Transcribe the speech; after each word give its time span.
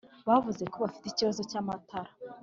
Bavuze 0.27 0.63
ko 0.71 0.75
bafite 0.83 1.05
ikibazo 1.09 1.41
cy’amatara 1.49 2.11